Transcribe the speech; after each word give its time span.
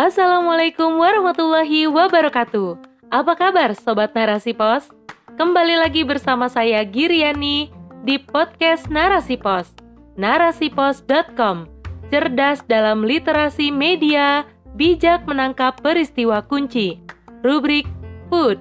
Assalamualaikum 0.00 0.96
warahmatullahi 0.96 1.84
wabarakatuh. 1.84 2.72
Apa 3.12 3.36
kabar 3.36 3.76
Sobat 3.76 4.16
Narasi 4.16 4.56
Pos? 4.56 4.88
Kembali 5.36 5.76
lagi 5.76 6.08
bersama 6.08 6.48
saya 6.48 6.80
Giriani 6.88 7.68
di 8.08 8.16
podcast 8.16 8.88
Narasi 8.88 9.36
Pos. 9.36 9.68
Narasipos.com 10.16 11.68
Cerdas 12.08 12.64
dalam 12.64 13.04
literasi 13.04 13.68
media, 13.68 14.48
bijak 14.72 15.28
menangkap 15.28 15.76
peristiwa 15.84 16.40
kunci. 16.48 16.96
Rubrik 17.44 17.84
Food. 18.32 18.56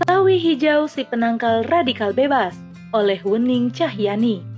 Sawi 0.00 0.40
hijau 0.40 0.88
si 0.88 1.04
penangkal 1.04 1.68
radikal 1.68 2.16
bebas 2.16 2.56
oleh 2.96 3.20
Wening 3.20 3.68
Cahyani 3.68 4.51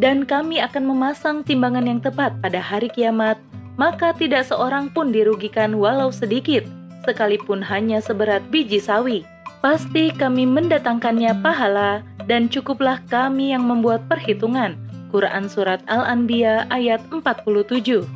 dan 0.00 0.24
kami 0.24 0.64
akan 0.64 0.88
memasang 0.88 1.44
timbangan 1.44 1.84
yang 1.84 2.00
tepat 2.00 2.32
pada 2.40 2.56
hari 2.56 2.88
kiamat, 2.88 3.36
maka 3.76 4.16
tidak 4.16 4.48
seorang 4.48 4.88
pun 4.88 5.12
dirugikan 5.12 5.76
walau 5.76 6.08
sedikit, 6.08 6.64
sekalipun 7.04 7.60
hanya 7.60 8.00
seberat 8.00 8.40
biji 8.48 8.80
sawi. 8.80 9.28
Pasti 9.60 10.08
kami 10.08 10.48
mendatangkannya 10.48 11.44
pahala, 11.44 12.00
dan 12.24 12.48
cukuplah 12.48 13.04
kami 13.12 13.52
yang 13.52 13.68
membuat 13.68 14.00
perhitungan. 14.08 14.80
Quran 15.12 15.52
Surat 15.52 15.84
Al-Anbiya 15.84 16.70
ayat 16.72 17.02
47 17.12 18.06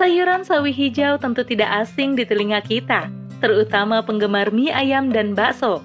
Sayuran 0.00 0.42
sawi 0.42 0.72
hijau 0.72 1.20
tentu 1.20 1.44
tidak 1.44 1.84
asing 1.84 2.16
di 2.16 2.24
telinga 2.24 2.64
kita, 2.64 3.12
terutama 3.38 4.00
penggemar 4.02 4.50
mie 4.50 4.72
ayam 4.72 5.12
dan 5.14 5.36
bakso. 5.36 5.84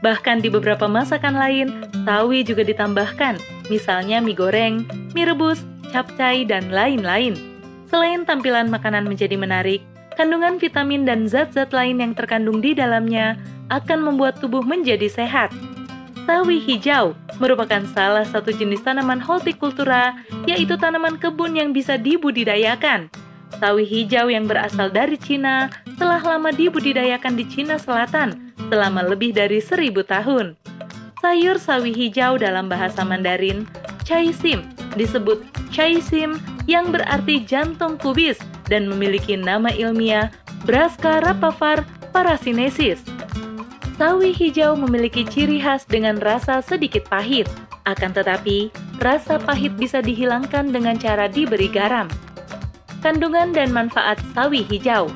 Bahkan 0.00 0.40
di 0.40 0.48
beberapa 0.48 0.88
masakan 0.88 1.36
lain, 1.36 1.68
sawi 2.08 2.40
juga 2.40 2.64
ditambahkan, 2.64 3.59
misalnya 3.70 4.18
mie 4.18 4.34
goreng, 4.34 4.84
mie 5.14 5.24
rebus, 5.30 5.62
capcay, 5.94 6.42
dan 6.42 6.68
lain-lain. 6.74 7.38
Selain 7.86 8.26
tampilan 8.26 8.68
makanan 8.68 9.06
menjadi 9.06 9.38
menarik, 9.38 9.80
kandungan 10.18 10.58
vitamin 10.58 11.06
dan 11.06 11.30
zat-zat 11.30 11.70
lain 11.70 12.02
yang 12.02 12.12
terkandung 12.12 12.58
di 12.58 12.74
dalamnya 12.74 13.38
akan 13.70 14.04
membuat 14.04 14.42
tubuh 14.42 14.60
menjadi 14.60 15.06
sehat. 15.06 15.54
Sawi 16.28 16.60
hijau 16.62 17.16
merupakan 17.40 17.82
salah 17.96 18.22
satu 18.22 18.52
jenis 18.52 18.84
tanaman 18.84 19.18
hortikultura, 19.18 20.14
yaitu 20.44 20.76
tanaman 20.76 21.16
kebun 21.16 21.56
yang 21.56 21.72
bisa 21.72 21.96
dibudidayakan. 21.96 23.08
Sawi 23.58 23.82
hijau 23.82 24.30
yang 24.30 24.46
berasal 24.46 24.92
dari 24.92 25.18
Cina 25.18 25.72
telah 25.98 26.22
lama 26.22 26.54
dibudidayakan 26.54 27.34
di 27.34 27.44
Cina 27.50 27.80
Selatan 27.80 28.54
selama 28.70 29.02
lebih 29.02 29.34
dari 29.34 29.58
seribu 29.58 30.06
tahun. 30.06 30.54
Sayur 31.20 31.60
sawi 31.60 31.92
hijau 31.92 32.40
dalam 32.40 32.72
bahasa 32.72 33.04
Mandarin, 33.04 33.68
sim, 34.08 34.64
disebut 34.96 35.44
sim 36.00 36.40
yang 36.64 36.88
berarti 36.88 37.44
jantung 37.44 38.00
kubis 38.00 38.40
dan 38.72 38.88
memiliki 38.88 39.36
nama 39.36 39.68
ilmiah 39.68 40.32
Brassica 40.64 41.20
rapavar 41.20 41.84
parasinensis. 42.16 43.04
Sawi 44.00 44.32
hijau 44.32 44.72
memiliki 44.80 45.28
ciri 45.28 45.60
khas 45.60 45.84
dengan 45.84 46.16
rasa 46.24 46.64
sedikit 46.64 47.04
pahit, 47.12 47.44
akan 47.84 48.16
tetapi 48.16 48.72
rasa 49.04 49.36
pahit 49.36 49.76
bisa 49.76 50.00
dihilangkan 50.00 50.72
dengan 50.72 50.96
cara 50.96 51.28
diberi 51.28 51.68
garam. 51.68 52.08
Kandungan 53.04 53.52
dan 53.52 53.76
manfaat 53.76 54.16
sawi 54.32 54.64
hijau 54.64 55.12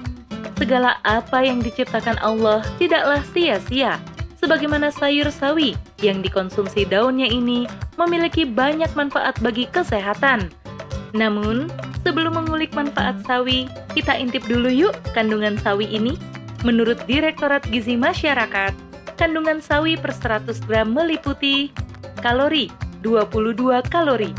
segala 0.60 1.00
apa 1.08 1.48
yang 1.48 1.64
diciptakan 1.64 2.20
Allah 2.20 2.60
tidaklah 2.76 3.24
sia-sia. 3.32 3.96
Sebagaimana 4.36 4.92
sayur 4.92 5.32
sawi 5.32 5.72
yang 6.04 6.20
dikonsumsi 6.20 6.84
daunnya 6.84 7.24
ini 7.24 7.64
memiliki 7.96 8.44
banyak 8.44 8.92
manfaat 8.92 9.40
bagi 9.40 9.64
kesehatan. 9.72 10.52
Namun, 11.16 11.70
sebelum 12.02 12.36
mengulik 12.36 12.74
manfaat 12.76 13.22
sawi, 13.24 13.70
kita 13.96 14.18
intip 14.18 14.44
dulu 14.44 14.68
yuk 14.68 14.94
kandungan 15.16 15.56
sawi 15.62 15.88
ini. 15.88 16.18
Menurut 16.64 17.00
Direktorat 17.08 17.64
Gizi 17.68 17.96
Masyarakat, 17.96 18.72
kandungan 19.20 19.60
sawi 19.60 19.94
per 19.94 20.12
100 20.16 20.64
gram 20.64 20.90
meliputi 20.96 21.70
kalori 22.24 22.72
22 23.04 23.84
kalori, 23.92 24.32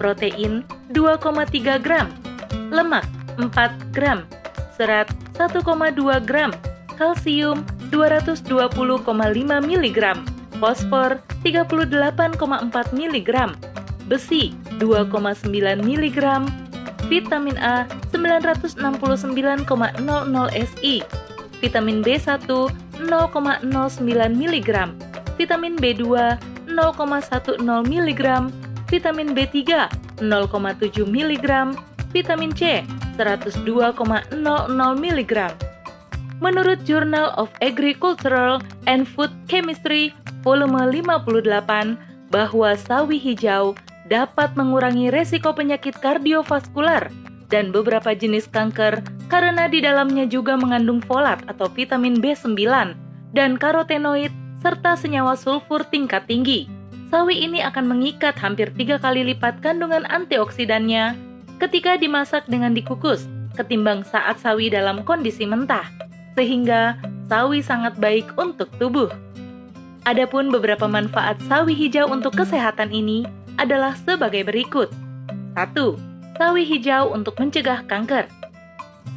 protein 0.00 0.64
2,3 0.96 1.76
gram, 1.84 2.08
lemak 2.72 3.04
4 3.36 3.52
gram, 3.92 4.24
serat 4.74 5.12
1,2 5.36 5.60
gram, 6.24 6.50
kalsium 6.96 7.62
220,5 7.92 8.48
mg, 9.04 9.98
fosfor 10.60 11.22
38,4 11.42 12.92
mg, 12.92 13.30
besi 14.10 14.54
2,9 14.78 15.82
mg, 15.82 16.18
vitamin 17.08 17.56
A 17.58 17.86
969,00 18.12 19.64
SI, 20.68 21.02
vitamin 21.62 22.02
B1 22.02 22.42
0,09 22.98 23.62
mg, 24.34 24.70
vitamin 25.38 25.74
B2 25.78 26.02
0,10 26.66 27.62
mg, 27.86 28.22
vitamin 28.90 29.28
B3 29.34 29.56
0,7 30.18 31.06
mg, 31.06 31.46
vitamin 32.12 32.50
C 32.56 32.82
102,00 33.16 34.34
mg. 34.98 35.34
Menurut 36.38 36.86
Journal 36.86 37.34
of 37.34 37.50
Agricultural 37.58 38.62
and 38.86 39.10
Food 39.10 39.34
Chemistry 39.50 40.14
volume 40.46 40.78
58 40.78 41.98
bahwa 42.30 42.70
sawi 42.78 43.18
hijau 43.18 43.74
dapat 44.06 44.54
mengurangi 44.54 45.10
resiko 45.10 45.50
penyakit 45.50 45.98
kardiovaskular 45.98 47.10
dan 47.50 47.74
beberapa 47.74 48.14
jenis 48.14 48.46
kanker 48.46 49.02
karena 49.26 49.66
di 49.66 49.82
dalamnya 49.82 50.30
juga 50.30 50.54
mengandung 50.54 51.02
folat 51.02 51.42
atau 51.50 51.66
vitamin 51.66 52.22
B9 52.22 52.94
dan 53.34 53.58
karotenoid 53.58 54.30
serta 54.62 54.94
senyawa 54.94 55.34
sulfur 55.34 55.82
tingkat 55.90 56.24
tinggi. 56.30 56.70
Sawi 57.08 57.40
ini 57.40 57.64
akan 57.64 57.88
mengikat 57.88 58.36
hampir 58.36 58.68
tiga 58.76 59.00
kali 59.00 59.24
lipat 59.24 59.64
kandungan 59.64 60.04
antioksidannya 60.06 61.16
ketika 61.58 61.96
dimasak 61.96 62.44
dengan 62.46 62.76
dikukus 62.76 63.26
ketimbang 63.56 64.06
saat 64.06 64.38
sawi 64.38 64.70
dalam 64.70 65.02
kondisi 65.02 65.48
mentah, 65.48 65.88
sehingga 66.38 66.94
sawi 67.26 67.58
sangat 67.58 67.98
baik 67.98 68.30
untuk 68.38 68.70
tubuh. 68.78 69.10
Adapun 70.06 70.54
beberapa 70.54 70.86
manfaat 70.86 71.34
sawi 71.50 71.74
hijau 71.74 72.06
untuk 72.06 72.38
kesehatan 72.38 72.94
ini 72.94 73.26
adalah 73.58 73.98
sebagai 74.06 74.46
berikut. 74.46 74.86
1. 75.58 75.74
Sawi 76.38 76.62
hijau 76.62 77.10
untuk 77.10 77.34
mencegah 77.42 77.82
kanker. 77.90 78.30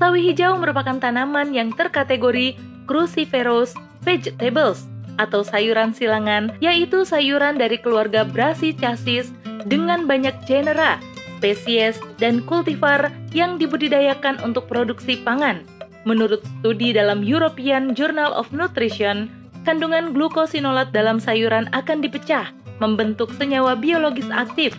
Sawi 0.01 0.33
hijau 0.33 0.57
merupakan 0.57 0.97
tanaman 0.97 1.53
yang 1.53 1.69
terkategori 1.69 2.57
cruciferous 2.89 3.77
vegetables 4.01 4.89
atau 5.21 5.45
sayuran 5.45 5.93
silangan, 5.93 6.49
yaitu 6.57 7.05
sayuran 7.05 7.61
dari 7.61 7.77
keluarga 7.77 8.25
Brassicaceae 8.25 9.29
dengan 9.69 10.09
banyak 10.09 10.33
genera 10.49 10.97
spesies, 11.41 11.97
dan 12.21 12.45
kultivar 12.45 13.09
yang 13.33 13.57
dibudidayakan 13.57 14.37
untuk 14.45 14.69
produksi 14.69 15.17
pangan. 15.25 15.65
Menurut 16.01 16.41
studi 16.41 16.97
dalam 16.97 17.21
European 17.21 17.93
Journal 17.93 18.33
of 18.33 18.49
Nutrition, 18.49 19.29
kandungan 19.61 20.17
glukosinolat 20.17 20.89
dalam 20.89 21.21
sayuran 21.21 21.69
akan 21.77 22.01
dipecah 22.01 22.49
membentuk 22.81 23.29
senyawa 23.37 23.77
biologis 23.77 24.25
aktif 24.33 24.73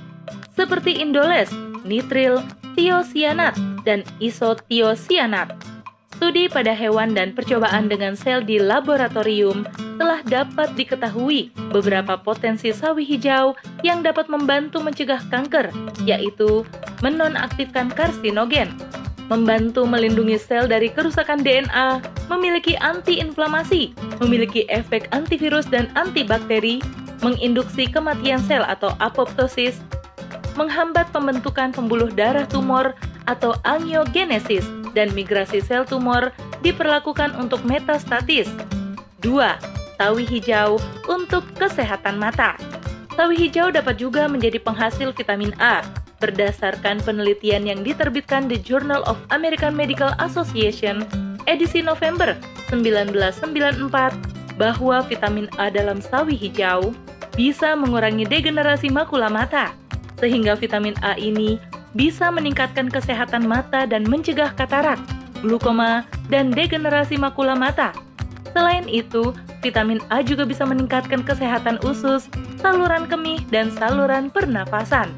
seperti 0.59 0.99
indoles, 0.99 1.49
nitril, 1.87 2.43
tiosianat, 2.75 3.55
dan 3.87 4.03
isotiosianat. 4.19 5.55
Studi 6.19 6.47
pada 6.47 6.71
hewan 6.71 7.19
dan 7.19 7.35
percobaan 7.35 7.91
dengan 7.91 8.15
sel 8.15 8.47
di 8.47 8.59
laboratorium 8.59 9.67
telah 9.99 10.23
dapat 10.23 10.71
diketahui 10.79 11.51
beberapa 11.75 12.15
potensi 12.19 12.71
sawi 12.71 13.03
hijau 13.03 13.59
yang 13.83 14.07
dapat 14.07 14.31
membantu 14.31 14.79
mencegah 14.79 15.19
kanker, 15.31 15.75
yaitu 16.07 16.63
menonaktifkan 17.03 17.91
karsinogen, 17.91 18.71
membantu 19.31 19.87
melindungi 19.87 20.39
sel 20.41 20.67
dari 20.67 20.91
kerusakan 20.91 21.45
DNA, 21.45 22.03
memiliki 22.31 22.75
antiinflamasi, 22.81 23.95
memiliki 24.19 24.67
efek 24.73 25.11
antivirus 25.15 25.69
dan 25.69 25.91
antibakteri, 25.95 26.83
menginduksi 27.23 27.87
kematian 27.87 28.43
sel 28.47 28.67
atau 28.67 28.95
apoptosis, 28.99 29.79
menghambat 30.59 31.09
pembentukan 31.15 31.71
pembuluh 31.71 32.11
darah 32.11 32.49
tumor 32.51 32.97
atau 33.31 33.55
angiogenesis, 33.63 34.67
dan 34.93 35.09
migrasi 35.15 35.63
sel 35.63 35.87
tumor 35.87 36.35
diperlakukan 36.61 37.33
untuk 37.39 37.63
metastatis. 37.63 38.51
2. 39.23 39.39
Sawi 40.03 40.27
hijau 40.27 40.83
untuk 41.07 41.47
kesehatan 41.55 42.19
mata. 42.19 42.59
Sawi 43.15 43.47
hijau 43.47 43.71
dapat 43.71 44.03
juga 44.03 44.27
menjadi 44.27 44.59
penghasil 44.59 45.15
vitamin 45.15 45.55
A 45.63 45.85
berdasarkan 46.23 47.03
penelitian 47.03 47.67
yang 47.67 47.83
diterbitkan 47.83 48.47
di 48.47 48.63
Journal 48.63 49.03
of 49.11 49.19
American 49.35 49.75
Medical 49.75 50.15
Association 50.23 51.03
edisi 51.51 51.83
November 51.83 52.39
1994 52.71 54.55
bahwa 54.55 55.03
vitamin 55.03 55.51
A 55.59 55.67
dalam 55.75 55.99
sawi 55.99 56.39
hijau 56.39 56.95
bisa 57.35 57.75
mengurangi 57.75 58.23
degenerasi 58.23 58.93
makula 58.93 59.27
mata, 59.27 59.75
sehingga 60.23 60.55
vitamin 60.55 60.95
A 61.03 61.19
ini 61.19 61.59
bisa 61.99 62.31
meningkatkan 62.31 62.89
kesehatan 62.89 63.45
mata 63.45 63.85
dan 63.85 64.07
mencegah 64.07 64.55
katarak, 64.55 65.01
glukoma, 65.43 66.07
dan 66.31 66.53
degenerasi 66.55 67.19
makula 67.19 67.57
mata. 67.59 67.91
Selain 68.53 68.85
itu, 68.85 69.33
vitamin 69.65 69.99
A 70.13 70.21
juga 70.21 70.45
bisa 70.45 70.69
meningkatkan 70.69 71.25
kesehatan 71.25 71.81
usus, 71.89 72.29
saluran 72.61 73.09
kemih, 73.09 73.41
dan 73.49 73.73
saluran 73.73 74.29
pernafasan. 74.29 75.09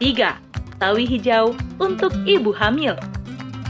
3. 0.00 0.80
Sawi 0.80 1.04
hijau 1.04 1.52
untuk 1.76 2.10
ibu 2.24 2.56
hamil. 2.56 2.96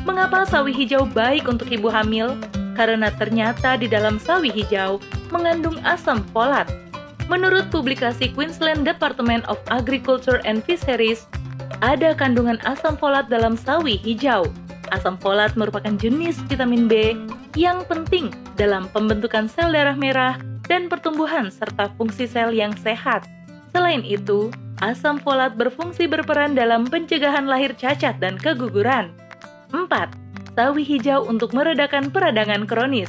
Mengapa 0.06 0.46
sawi 0.46 0.70
hijau 0.70 1.02
baik 1.10 1.50
untuk 1.50 1.66
ibu 1.74 1.90
hamil? 1.90 2.38
Karena 2.78 3.10
ternyata 3.10 3.74
di 3.74 3.90
dalam 3.90 4.16
sawi 4.16 4.48
hijau 4.54 5.02
mengandung 5.34 5.76
asam 5.82 6.22
folat 6.30 6.70
Menurut 7.30 7.70
publikasi 7.70 8.34
Queensland 8.34 8.82
Department 8.82 9.46
of 9.46 9.54
Agriculture 9.70 10.42
and 10.42 10.66
Fisheries, 10.66 11.30
ada 11.78 12.10
kandungan 12.10 12.58
asam 12.66 12.98
folat 12.98 13.30
dalam 13.30 13.54
sawi 13.54 14.02
hijau. 14.02 14.50
Asam 14.90 15.14
folat 15.22 15.54
merupakan 15.54 15.94
jenis 15.94 16.42
vitamin 16.50 16.90
B 16.90 17.14
yang 17.54 17.86
penting 17.86 18.34
dalam 18.58 18.90
pembentukan 18.90 19.46
sel 19.46 19.70
darah 19.70 19.94
merah 19.94 20.34
dan 20.66 20.90
pertumbuhan 20.90 21.54
serta 21.54 21.94
fungsi 21.94 22.26
sel 22.26 22.50
yang 22.50 22.74
sehat. 22.82 23.30
Selain 23.70 24.02
itu, 24.02 24.50
asam 24.80 25.20
folat 25.20 25.54
berfungsi 25.56 26.08
berperan 26.08 26.56
dalam 26.56 26.88
pencegahan 26.88 27.44
lahir 27.44 27.76
cacat 27.76 28.16
dan 28.18 28.40
keguguran. 28.40 29.12
4. 29.72 30.56
Sawi 30.56 30.82
hijau 30.84 31.24
untuk 31.24 31.54
meredakan 31.56 32.12
peradangan 32.12 32.66
kronis. 32.68 33.08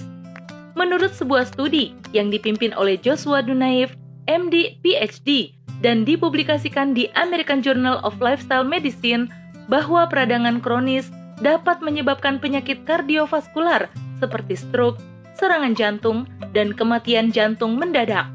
Menurut 0.78 1.12
sebuah 1.12 1.52
studi 1.52 1.92
yang 2.16 2.32
dipimpin 2.32 2.72
oleh 2.80 2.96
Joshua 2.96 3.44
Dunaif 3.44 3.92
MD, 4.30 4.80
PhD, 4.80 5.52
dan 5.84 6.08
dipublikasikan 6.08 6.94
di 6.94 7.10
American 7.18 7.60
Journal 7.60 8.00
of 8.06 8.22
Lifestyle 8.22 8.64
Medicine 8.64 9.28
bahwa 9.68 10.08
peradangan 10.08 10.62
kronis 10.62 11.10
dapat 11.42 11.82
menyebabkan 11.82 12.38
penyakit 12.38 12.86
kardiovaskular 12.86 13.90
seperti 14.22 14.54
stroke, 14.54 15.02
serangan 15.34 15.74
jantung, 15.74 16.30
dan 16.54 16.72
kematian 16.78 17.34
jantung 17.34 17.76
mendadak. 17.76 18.30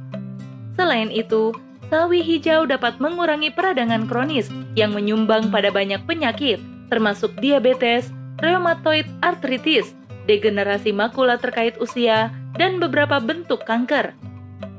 Selain 0.74 1.08
itu, 1.08 1.54
sawi 1.88 2.22
hijau 2.22 2.66
dapat 2.66 2.98
mengurangi 2.98 3.54
peradangan 3.54 4.10
kronis 4.10 4.50
yang 4.74 4.92
menyumbang 4.92 5.48
pada 5.54 5.70
banyak 5.70 6.02
penyakit, 6.04 6.58
termasuk 6.90 7.34
diabetes, 7.38 8.10
rheumatoid 8.42 9.06
arthritis, 9.22 9.94
degenerasi 10.26 10.90
makula 10.90 11.38
terkait 11.38 11.78
usia, 11.78 12.34
dan 12.58 12.82
beberapa 12.82 13.22
bentuk 13.22 13.62
kanker. 13.64 14.16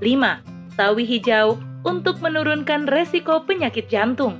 5 0.03 0.75
sawi 0.77 1.03
hijau 1.07 1.57
untuk 1.87 2.21
menurunkan 2.21 2.85
resiko 2.85 3.41
penyakit 3.47 3.89
jantung. 3.89 4.37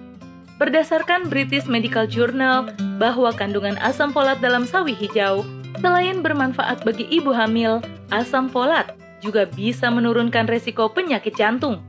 Berdasarkan 0.58 1.30
British 1.30 1.70
Medical 1.70 2.10
Journal 2.10 2.74
bahwa 2.98 3.30
kandungan 3.30 3.78
asam 3.78 4.10
folat 4.10 4.42
dalam 4.42 4.66
sawi 4.66 4.94
hijau 4.94 5.46
selain 5.78 6.26
bermanfaat 6.26 6.82
bagi 6.82 7.06
ibu 7.14 7.30
hamil, 7.30 7.78
asam 8.10 8.50
folat 8.50 8.98
juga 9.22 9.46
bisa 9.50 9.90
menurunkan 9.90 10.50
resiko 10.50 10.90
penyakit 10.90 11.38
jantung. 11.38 11.82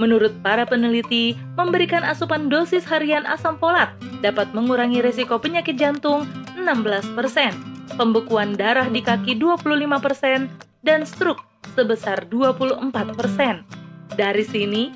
Menurut 0.00 0.32
para 0.40 0.64
peneliti, 0.64 1.36
memberikan 1.58 2.00
asupan 2.06 2.48
dosis 2.48 2.86
harian 2.88 3.28
asam 3.28 3.60
folat 3.60 3.92
dapat 4.24 4.48
mengurangi 4.56 5.04
resiko 5.04 5.36
penyakit 5.36 5.76
jantung 5.76 6.24
16%, 6.56 7.12
pembekuan 7.96 8.56
darah 8.56 8.88
di 8.88 9.04
kaki 9.04 9.36
25%, 9.36 10.48
dan 10.82 11.06
stroke 11.06 11.44
sebesar 11.76 12.26
24%. 12.28 12.82
Dari 14.16 14.44
sini, 14.44 14.92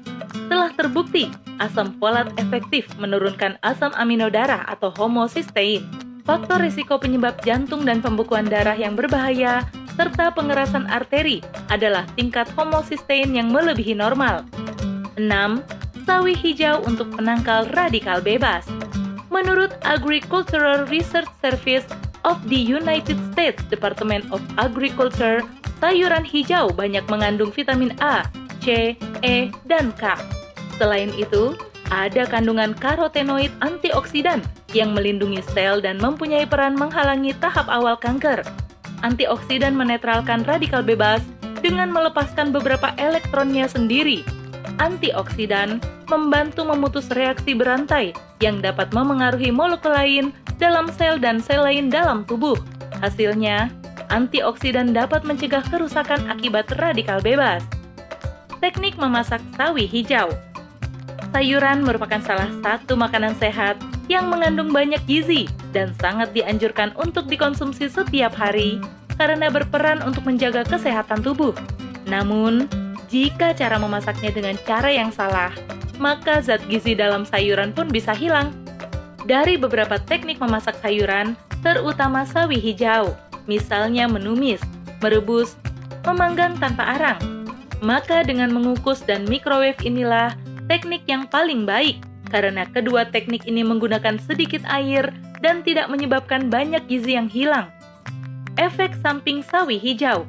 telah 0.48 0.72
terbukti 0.76 1.32
asam 1.56 1.96
folat 1.96 2.28
efektif 2.36 2.84
menurunkan 3.00 3.56
asam 3.64 3.92
amino 3.96 4.28
darah 4.28 4.64
atau 4.68 4.92
homocysteine. 4.92 5.84
Faktor 6.26 6.58
risiko 6.58 6.98
penyebab 6.98 7.38
jantung 7.46 7.86
dan 7.86 8.02
pembekuan 8.02 8.50
darah 8.50 8.74
yang 8.74 8.98
berbahaya 8.98 9.62
serta 9.94 10.34
pengerasan 10.34 10.84
arteri 10.90 11.40
adalah 11.72 12.04
tingkat 12.18 12.50
homocysteine 12.52 13.32
yang 13.32 13.48
melebihi 13.48 13.96
normal. 13.96 14.44
6. 15.18 16.06
Sawi 16.06 16.38
hijau 16.38 16.84
untuk 16.86 17.10
penangkal 17.16 17.66
radikal 17.74 18.22
bebas. 18.22 18.68
Menurut 19.32 19.74
Agricultural 19.82 20.86
Research 20.86 21.28
Service 21.42 21.84
of 22.22 22.38
the 22.46 22.56
United 22.56 23.18
States 23.34 23.60
Department 23.68 24.24
of 24.30 24.38
Agriculture, 24.56 25.42
sayuran 25.82 26.22
hijau 26.22 26.70
banyak 26.72 27.04
mengandung 27.10 27.50
vitamin 27.52 27.92
A 28.00 28.24
C, 28.62 28.94
E, 29.22 29.50
dan 29.66 29.92
K. 29.94 30.16
Selain 30.78 31.10
itu, 31.14 31.54
ada 31.92 32.26
kandungan 32.26 32.74
karotenoid 32.74 33.54
antioksidan 33.62 34.42
yang 34.74 34.90
melindungi 34.90 35.38
sel 35.54 35.78
dan 35.78 36.02
mempunyai 36.02 36.42
peran 36.42 36.74
menghalangi 36.74 37.30
tahap 37.38 37.70
awal 37.70 37.94
kanker. 37.94 38.42
Antioksidan 39.06 39.78
menetralkan 39.78 40.42
radikal 40.48 40.82
bebas 40.82 41.22
dengan 41.62 41.94
melepaskan 41.94 42.50
beberapa 42.50 42.90
elektronnya 42.98 43.70
sendiri. 43.70 44.26
Antioksidan 44.76 45.80
membantu 46.12 46.68
memutus 46.68 47.08
reaksi 47.16 47.56
berantai 47.56 48.12
yang 48.44 48.60
dapat 48.60 48.92
memengaruhi 48.92 49.48
molekul 49.48 49.96
lain 49.96 50.36
dalam 50.60 50.92
sel 50.92 51.16
dan 51.16 51.40
sel 51.40 51.64
lain 51.64 51.88
dalam 51.88 52.28
tubuh. 52.28 52.56
Hasilnya, 53.00 53.72
antioksidan 54.12 54.92
dapat 54.92 55.24
mencegah 55.24 55.64
kerusakan 55.72 56.28
akibat 56.28 56.68
radikal 56.76 57.24
bebas. 57.24 57.64
Teknik 58.60 59.00
memasak 59.00 59.40
sawi 59.56 59.88
hijau. 59.88 60.28
Sayuran 61.32 61.84
merupakan 61.84 62.20
salah 62.24 62.48
satu 62.64 62.96
makanan 62.96 63.36
sehat 63.36 63.76
yang 64.08 64.28
mengandung 64.30 64.70
banyak 64.72 65.00
gizi 65.04 65.50
dan 65.74 65.92
sangat 66.00 66.32
dianjurkan 66.32 66.94
untuk 66.96 67.28
dikonsumsi 67.28 67.90
setiap 67.90 68.32
hari 68.32 68.80
karena 69.16 69.48
berperan 69.48 70.00
untuk 70.04 70.24
menjaga 70.24 70.64
kesehatan 70.64 71.20
tubuh. 71.24 71.52
Namun, 72.06 72.70
jika 73.06 73.54
cara 73.54 73.78
memasaknya 73.78 74.34
dengan 74.34 74.56
cara 74.66 74.90
yang 74.90 75.14
salah, 75.14 75.54
maka 75.96 76.42
zat 76.42 76.62
gizi 76.66 76.92
dalam 76.92 77.22
sayuran 77.24 77.72
pun 77.72 77.88
bisa 77.88 78.12
hilang. 78.12 78.52
Dari 79.26 79.58
beberapa 79.58 79.98
teknik 79.98 80.38
memasak 80.38 80.78
sayuran, 80.78 81.34
terutama 81.62 82.22
sawi 82.26 82.62
hijau, 82.62 83.14
misalnya 83.50 84.06
menumis, 84.06 84.62
merebus, 85.02 85.58
memanggang 86.06 86.54
tanpa 86.58 86.94
arang, 86.94 87.20
maka 87.82 88.22
dengan 88.22 88.54
mengukus 88.54 89.02
dan 89.02 89.26
microwave 89.26 89.78
inilah 89.82 90.34
teknik 90.70 91.02
yang 91.10 91.26
paling 91.26 91.66
baik 91.66 91.98
karena 92.30 92.66
kedua 92.66 93.06
teknik 93.06 93.46
ini 93.46 93.62
menggunakan 93.62 94.18
sedikit 94.18 94.62
air 94.66 95.10
dan 95.42 95.62
tidak 95.62 95.86
menyebabkan 95.86 96.50
banyak 96.50 96.82
gizi 96.90 97.14
yang 97.14 97.30
hilang. 97.30 97.70
Efek 98.56 98.96
samping 99.04 99.44
sawi 99.44 99.76
hijau 99.76 100.24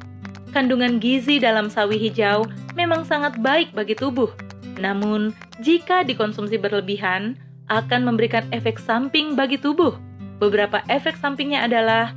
Kandungan 0.56 1.04
gizi 1.04 1.38
dalam 1.38 1.68
sawi 1.68 2.00
hijau 2.00 2.48
memang 2.74 3.04
sangat 3.04 3.36
baik 3.44 3.76
bagi 3.76 3.94
tubuh. 3.94 4.32
Namun, 4.78 5.34
jika 5.60 6.06
dikonsumsi 6.06 6.56
berlebihan, 6.62 7.36
akan 7.68 8.08
memberikan 8.08 8.48
efek 8.56 8.80
samping 8.80 9.36
bagi 9.36 9.60
tubuh. 9.60 9.96
Beberapa 10.38 10.86
efek 10.88 11.18
sampingnya 11.18 11.66
adalah 11.66 12.14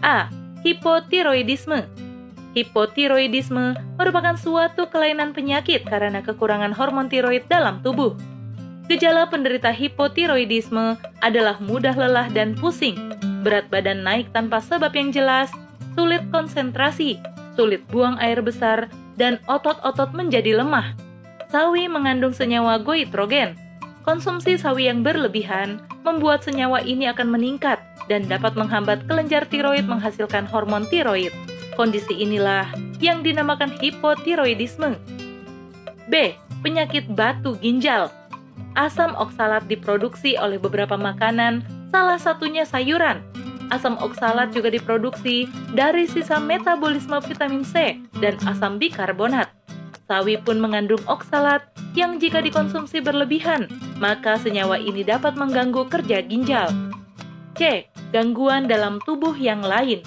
A. 0.00 0.30
Hipotiroidisme 0.64 1.84
Hipotiroidisme 2.54 3.74
merupakan 3.98 4.38
suatu 4.38 4.86
kelainan 4.86 5.34
penyakit 5.34 5.82
karena 5.90 6.22
kekurangan 6.22 6.70
hormon 6.70 7.10
tiroid 7.10 7.44
dalam 7.50 7.82
tubuh. 7.82 8.14
Gejala 8.86 9.26
penderita 9.26 9.74
hipotiroidisme 9.74 10.94
adalah 11.18 11.58
mudah 11.58 11.98
lelah 11.98 12.30
dan 12.30 12.54
pusing, 12.54 12.94
berat 13.42 13.66
badan 13.74 14.06
naik 14.06 14.30
tanpa 14.30 14.62
sebab 14.62 14.94
yang 14.94 15.10
jelas, 15.10 15.50
sulit 15.98 16.22
konsentrasi, 16.30 17.18
sulit 17.54 17.82
buang 17.90 18.18
air 18.18 18.42
besar, 18.42 18.90
dan 19.14 19.38
otot-otot 19.46 20.10
menjadi 20.12 20.58
lemah. 20.58 20.94
Sawi 21.50 21.86
mengandung 21.86 22.34
senyawa 22.34 22.82
goitrogen. 22.82 23.54
Konsumsi 24.04 24.60
sawi 24.60 24.92
yang 24.92 25.00
berlebihan 25.00 25.80
membuat 26.04 26.44
senyawa 26.44 26.84
ini 26.84 27.08
akan 27.08 27.32
meningkat 27.32 27.80
dan 28.04 28.28
dapat 28.28 28.52
menghambat 28.52 29.08
kelenjar 29.08 29.48
tiroid 29.48 29.88
menghasilkan 29.88 30.44
hormon 30.44 30.84
tiroid. 30.92 31.32
Kondisi 31.74 32.12
inilah 32.12 32.68
yang 33.00 33.24
dinamakan 33.24 33.72
hipotiroidisme. 33.80 34.94
B. 36.06 36.36
Penyakit 36.60 37.08
batu 37.12 37.56
ginjal. 37.60 38.12
Asam 38.76 39.14
oksalat 39.16 39.64
diproduksi 39.70 40.36
oleh 40.36 40.58
beberapa 40.58 40.98
makanan, 40.98 41.62
salah 41.94 42.18
satunya 42.18 42.66
sayuran. 42.66 43.22
Asam 43.74 43.98
oksalat 43.98 44.54
juga 44.54 44.70
diproduksi 44.70 45.50
dari 45.74 46.06
sisa 46.06 46.38
metabolisme 46.38 47.18
vitamin 47.26 47.66
C 47.66 47.98
dan 48.22 48.38
asam 48.46 48.78
bikarbonat. 48.78 49.50
Sawi 50.06 50.38
pun 50.38 50.62
mengandung 50.62 51.02
oksalat 51.10 51.74
yang 51.98 52.22
jika 52.22 52.38
dikonsumsi 52.38 53.02
berlebihan, 53.02 53.66
maka 53.98 54.38
senyawa 54.38 54.78
ini 54.78 55.02
dapat 55.02 55.34
mengganggu 55.34 55.90
kerja 55.90 56.22
ginjal. 56.22 56.70
C. 57.58 57.90
Gangguan 58.14 58.70
dalam 58.70 59.02
tubuh 59.02 59.34
yang 59.34 59.58
lain. 59.58 60.06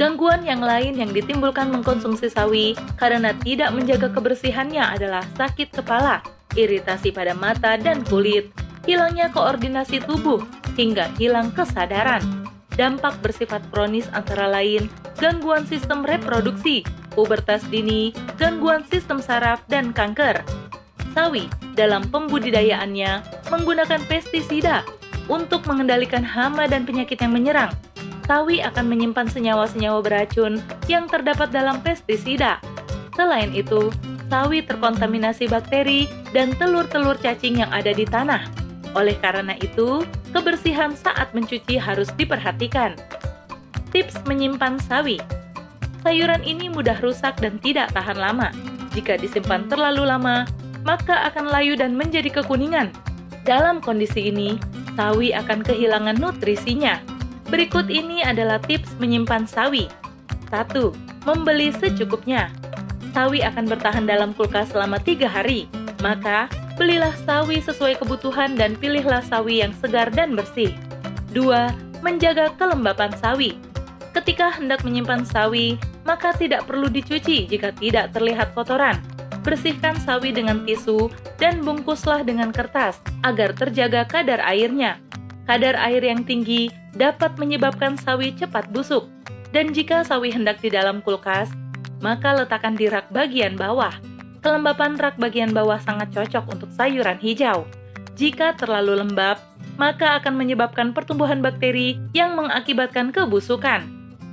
Gangguan 0.00 0.40
yang 0.40 0.64
lain 0.64 0.96
yang 0.96 1.12
ditimbulkan 1.12 1.68
mengkonsumsi 1.68 2.32
sawi 2.32 2.72
karena 2.96 3.36
tidak 3.44 3.68
menjaga 3.76 4.08
kebersihannya 4.08 4.80
adalah 4.80 5.20
sakit 5.36 5.76
kepala, 5.76 6.24
iritasi 6.56 7.12
pada 7.12 7.36
mata 7.36 7.76
dan 7.76 8.00
kulit, 8.08 8.48
hilangnya 8.88 9.28
koordinasi 9.28 10.00
tubuh, 10.08 10.40
hingga 10.72 11.12
hilang 11.20 11.52
kesadaran. 11.52 12.41
Dampak 12.72 13.20
bersifat 13.20 13.60
kronis 13.68 14.08
antara 14.16 14.48
lain 14.48 14.88
gangguan 15.20 15.68
sistem 15.68 16.02
reproduksi, 16.02 16.80
pubertas 17.12 17.60
dini, 17.68 18.16
gangguan 18.40 18.82
sistem 18.88 19.20
saraf, 19.20 19.60
dan 19.68 19.92
kanker. 19.92 20.40
Sawi 21.12 21.52
dalam 21.76 22.08
pembudidayaannya 22.08 23.20
menggunakan 23.52 24.00
pestisida 24.08 24.80
untuk 25.28 25.68
mengendalikan 25.68 26.24
hama 26.24 26.64
dan 26.64 26.88
penyakit 26.88 27.20
yang 27.20 27.36
menyerang. 27.36 27.70
Sawi 28.24 28.64
akan 28.64 28.88
menyimpan 28.88 29.28
senyawa-senyawa 29.28 30.00
beracun 30.00 30.62
yang 30.88 31.04
terdapat 31.10 31.52
dalam 31.52 31.84
pestisida. 31.84 32.56
Selain 33.12 33.52
itu, 33.52 33.92
sawi 34.32 34.64
terkontaminasi 34.64 35.52
bakteri 35.52 36.08
dan 36.32 36.56
telur-telur 36.56 37.20
cacing 37.20 37.60
yang 37.60 37.68
ada 37.68 37.92
di 37.92 38.08
tanah. 38.08 38.48
Oleh 38.96 39.20
karena 39.20 39.52
itu, 39.60 40.00
kebersihan 40.32 40.96
saat 40.96 41.30
mencuci 41.36 41.76
harus 41.76 42.08
diperhatikan. 42.16 42.96
Tips 43.92 44.18
menyimpan 44.24 44.80
sawi. 44.80 45.20
Sayuran 46.02 46.42
ini 46.42 46.66
mudah 46.72 46.98
rusak 46.98 47.38
dan 47.38 47.60
tidak 47.62 47.92
tahan 47.94 48.18
lama. 48.18 48.50
Jika 48.96 49.20
disimpan 49.20 49.70
terlalu 49.70 50.08
lama, 50.08 50.48
maka 50.82 51.30
akan 51.30 51.52
layu 51.52 51.78
dan 51.78 51.94
menjadi 51.94 52.42
kekuningan. 52.42 52.90
Dalam 53.46 53.78
kondisi 53.78 54.32
ini, 54.32 54.58
sawi 54.98 55.30
akan 55.30 55.62
kehilangan 55.62 56.18
nutrisinya. 56.18 56.98
Berikut 57.52 57.92
ini 57.92 58.24
adalah 58.24 58.58
tips 58.64 58.96
menyimpan 58.98 59.46
sawi. 59.46 59.86
1. 60.50 60.72
Membeli 61.28 61.70
secukupnya. 61.72 62.50
Sawi 63.12 63.44
akan 63.44 63.68
bertahan 63.68 64.08
dalam 64.08 64.32
kulkas 64.32 64.72
selama 64.72 64.96
tiga 64.96 65.28
hari, 65.28 65.68
maka 66.00 66.48
belilah 66.76 67.12
sawi 67.24 67.60
sesuai 67.60 68.00
kebutuhan 68.00 68.56
dan 68.56 68.76
pilihlah 68.76 69.22
sawi 69.24 69.60
yang 69.64 69.72
segar 69.78 70.08
dan 70.12 70.32
bersih. 70.36 70.72
2. 71.32 72.02
Menjaga 72.04 72.52
kelembapan 72.58 73.12
sawi. 73.20 73.56
Ketika 74.12 74.52
hendak 74.52 74.84
menyimpan 74.84 75.24
sawi, 75.24 75.80
maka 76.04 76.36
tidak 76.36 76.68
perlu 76.68 76.90
dicuci 76.92 77.48
jika 77.48 77.72
tidak 77.78 78.12
terlihat 78.12 78.52
kotoran. 78.52 79.00
Bersihkan 79.42 79.98
sawi 79.98 80.30
dengan 80.30 80.62
tisu 80.62 81.10
dan 81.40 81.64
bungkuslah 81.64 82.22
dengan 82.22 82.54
kertas 82.54 83.00
agar 83.26 83.56
terjaga 83.56 84.06
kadar 84.06 84.38
airnya. 84.44 85.00
Kadar 85.48 85.74
air 85.80 86.04
yang 86.04 86.22
tinggi 86.22 86.70
dapat 86.94 87.34
menyebabkan 87.40 87.98
sawi 87.98 88.36
cepat 88.36 88.70
busuk. 88.70 89.08
Dan 89.50 89.74
jika 89.74 90.06
sawi 90.06 90.30
hendak 90.32 90.62
di 90.62 90.70
dalam 90.70 91.02
kulkas, 91.02 91.50
maka 91.98 92.36
letakkan 92.36 92.78
di 92.78 92.86
rak 92.86 93.10
bagian 93.10 93.58
bawah 93.58 93.92
kelembapan 94.42 94.98
rak 94.98 95.16
bagian 95.16 95.54
bawah 95.54 95.78
sangat 95.78 96.10
cocok 96.12 96.44
untuk 96.52 96.70
sayuran 96.74 97.16
hijau. 97.22 97.64
Jika 98.18 98.58
terlalu 98.60 99.00
lembab, 99.00 99.40
maka 99.80 100.20
akan 100.20 100.36
menyebabkan 100.36 100.92
pertumbuhan 100.92 101.40
bakteri 101.40 101.96
yang 102.12 102.36
mengakibatkan 102.36 103.08
kebusukan. 103.14 103.88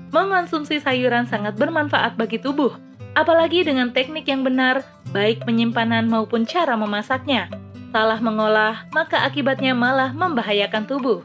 Mengonsumsi 0.09 0.81
sayuran 0.81 1.29
sangat 1.29 1.55
bermanfaat 1.55 2.17
bagi 2.19 2.41
tubuh, 2.41 2.75
apalagi 3.13 3.63
dengan 3.63 3.93
teknik 3.93 4.27
yang 4.27 4.43
benar, 4.43 4.83
baik 5.15 5.45
penyimpanan 5.45 6.09
maupun 6.09 6.43
cara 6.43 6.73
memasaknya. 6.75 7.47
Salah 7.89 8.19
mengolah, 8.19 8.85
maka 8.91 9.23
akibatnya 9.23 9.73
malah 9.73 10.13
membahayakan 10.13 10.85
tubuh. 10.85 11.21